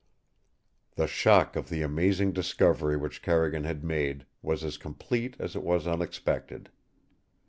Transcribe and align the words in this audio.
XX 0.01 0.95
The 0.95 1.05
shock 1.07 1.55
of 1.55 1.69
the 1.69 1.83
amazing 1.83 2.31
discovery 2.33 2.97
which 2.97 3.21
Carrigan 3.21 3.65
had 3.65 3.83
made 3.83 4.25
was 4.41 4.63
as 4.63 4.79
complete 4.79 5.35
as 5.39 5.55
it 5.55 5.61
was 5.61 5.85
unexpected. 5.85 6.71